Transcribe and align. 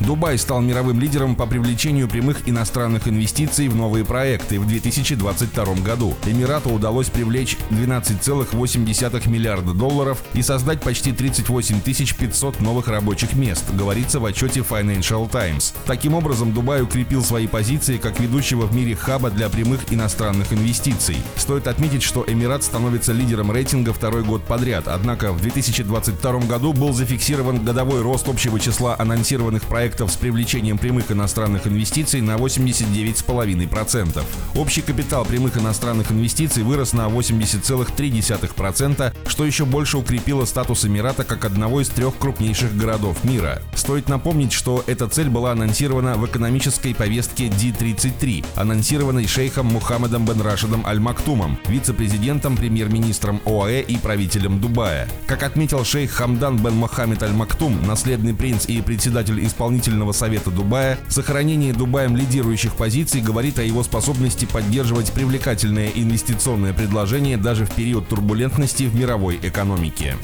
Дубай 0.00 0.38
стал 0.38 0.62
мировым 0.62 0.98
лидером 0.98 1.36
по 1.36 1.46
привлечению 1.46 2.08
прямых 2.08 2.48
иностранных 2.48 3.06
инвестиций 3.06 3.68
в 3.68 3.76
новые 3.76 4.04
проекты 4.04 4.58
в 4.58 4.66
2022 4.66 5.74
году. 5.84 6.14
Эмирату 6.24 6.70
удалось 6.70 7.10
привлечь 7.10 7.58
12,8 7.70 9.28
миллиарда 9.28 9.74
долларов 9.74 10.22
и 10.32 10.40
создать 10.40 10.80
почти 10.80 11.12
38 11.12 11.80
500 11.80 12.60
новых 12.60 12.88
рабочих 12.88 13.34
мест, 13.34 13.64
говорится 13.74 14.20
в 14.20 14.24
отчете 14.24 14.60
Financial 14.60 15.30
Times. 15.30 15.74
Таким 15.84 16.14
образом, 16.14 16.52
Дубай 16.52 16.82
укрепил 16.82 17.22
свои 17.22 17.46
позиции 17.46 17.98
как 17.98 18.18
ведущего 18.20 18.66
в 18.66 18.74
мире 18.74 18.96
хаба 18.96 19.30
для 19.30 19.50
прямых 19.50 19.92
иностранных 19.92 20.52
инвестиций. 20.52 21.16
Стоит 21.36 21.66
отметить, 21.66 22.02
что 22.02 22.24
Эмират 22.26 22.64
становится 22.64 23.12
лидером 23.12 23.52
рейтинга 23.52 23.92
второй 23.92 24.24
год 24.24 24.44
подряд, 24.44 24.88
однако 24.88 25.32
в 25.32 25.42
2022 25.42 26.32
году 26.40 26.72
был 26.72 26.94
зафиксирован 26.94 27.62
годовой 27.62 28.00
рост 28.00 28.28
общего 28.28 28.58
числа 28.58 28.96
анонсированных 28.98 29.64
проектов 29.64 29.89
проектов 29.90 30.12
с 30.12 30.16
привлечением 30.16 30.78
прямых 30.78 31.10
иностранных 31.10 31.66
инвестиций 31.66 32.20
на 32.20 32.36
89,5%. 32.36 34.22
Общий 34.54 34.82
капитал 34.82 35.24
прямых 35.24 35.56
иностранных 35.56 36.12
инвестиций 36.12 36.62
вырос 36.62 36.92
на 36.92 37.08
80,3%, 37.08 39.12
что 39.26 39.44
еще 39.44 39.64
больше 39.64 39.98
укрепило 39.98 40.44
статус 40.44 40.84
Эмирата 40.84 41.24
как 41.24 41.44
одного 41.44 41.80
из 41.80 41.88
трех 41.88 42.16
крупнейших 42.18 42.76
городов 42.76 43.24
мира. 43.24 43.60
Стоит 43.74 44.08
напомнить, 44.08 44.52
что 44.52 44.84
эта 44.86 45.08
цель 45.08 45.28
была 45.28 45.50
анонсирована 45.52 46.14
в 46.14 46.24
экономической 46.24 46.94
повестке 46.94 47.48
D33, 47.48 48.44
анонсированной 48.54 49.26
шейхом 49.26 49.66
Мухаммедом 49.66 50.24
бен 50.24 50.40
Рашидом 50.40 50.86
Аль-Мактумом, 50.86 51.58
вице-президентом, 51.66 52.56
премьер-министром 52.56 53.40
ОАЭ 53.44 53.80
и 53.80 53.96
правителем 53.96 54.60
Дубая. 54.60 55.08
Как 55.26 55.42
отметил 55.42 55.84
шейх 55.84 56.12
Хамдан 56.12 56.58
бен 56.58 56.76
Мохаммед 56.76 57.24
Аль-Мактум, 57.24 57.84
наследный 57.84 58.34
принц 58.34 58.66
и 58.66 58.80
председатель 58.82 59.44
исполнительного 59.44 59.79
исполнительного 59.80 60.12
совета 60.12 60.50
Дубая, 60.50 60.98
сохранение 61.08 61.72
Дубаем 61.72 62.14
лидирующих 62.14 62.74
позиций 62.74 63.22
говорит 63.22 63.58
о 63.58 63.62
его 63.62 63.82
способности 63.82 64.44
поддерживать 64.44 65.10
привлекательное 65.12 65.90
инвестиционное 65.94 66.74
предложение 66.74 67.38
даже 67.38 67.64
в 67.64 67.72
период 67.74 68.06
турбулентности 68.08 68.84
в 68.84 68.94
мировой 68.94 69.40
экономике. 69.42 70.16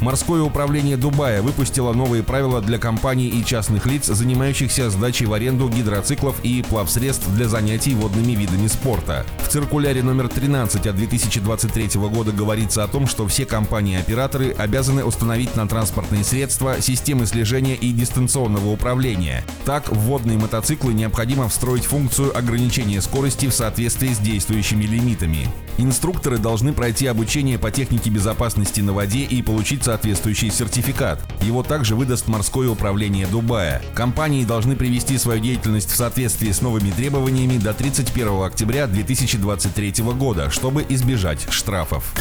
Морское 0.00 0.42
управление 0.42 0.96
Дубая 0.96 1.42
выпустило 1.42 1.92
новые 1.92 2.22
правила 2.22 2.60
для 2.60 2.78
компаний 2.78 3.28
и 3.28 3.44
частных 3.44 3.86
лиц, 3.86 4.06
занимающихся 4.06 4.90
сдачей 4.90 5.26
в 5.26 5.32
аренду 5.32 5.68
гидроциклов 5.68 6.36
и 6.42 6.62
плавсредств 6.62 7.28
для 7.34 7.48
занятий 7.48 7.94
водными 7.94 8.32
видами 8.32 8.66
спорта. 8.66 9.24
В 9.38 9.48
циркуляре 9.48 10.02
номер 10.02 10.28
13 10.28 10.86
от 10.86 10.96
2023 10.96 12.00
года 12.00 12.32
говорится 12.32 12.84
о 12.84 12.88
том, 12.88 13.06
что 13.06 13.26
все 13.28 13.44
компании-операторы 13.46 14.52
обязаны 14.52 15.04
установить 15.04 15.54
на 15.56 15.68
транспортные 15.68 16.24
средства 16.24 16.80
системы 16.80 17.26
слежения 17.26 17.74
и 17.74 17.90
дистанционного 17.92 18.53
дистанционного 18.54 18.72
управления. 18.72 19.44
Так, 19.64 19.90
в 19.90 19.96
водные 19.96 20.38
мотоциклы 20.38 20.94
необходимо 20.94 21.48
встроить 21.48 21.84
функцию 21.84 22.36
ограничения 22.36 23.00
скорости 23.00 23.46
в 23.46 23.54
соответствии 23.54 24.12
с 24.12 24.18
действующими 24.18 24.84
лимитами. 24.84 25.48
Инструкторы 25.78 26.38
должны 26.38 26.72
пройти 26.72 27.06
обучение 27.06 27.58
по 27.58 27.70
технике 27.70 28.10
безопасности 28.10 28.80
на 28.80 28.92
воде 28.92 29.20
и 29.20 29.42
получить 29.42 29.84
соответствующий 29.84 30.50
сертификат. 30.50 31.20
Его 31.42 31.62
также 31.62 31.96
выдаст 31.96 32.28
морское 32.28 32.68
управление 32.68 33.26
Дубая. 33.26 33.82
Компании 33.94 34.44
должны 34.44 34.76
привести 34.76 35.18
свою 35.18 35.40
деятельность 35.40 35.90
в 35.90 35.96
соответствии 35.96 36.52
с 36.52 36.60
новыми 36.60 36.90
требованиями 36.90 37.58
до 37.58 37.74
31 37.74 38.42
октября 38.42 38.86
2023 38.86 40.04
года, 40.14 40.50
чтобы 40.50 40.84
избежать 40.88 41.46
штрафов. 41.50 42.12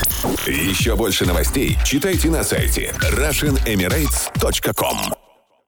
Еще 0.47 0.95
больше 0.95 1.25
новостей 1.25 1.77
читайте 1.85 2.29
на 2.29 2.43
сайте 2.43 2.93
RussianEmirates.com 2.99 5.22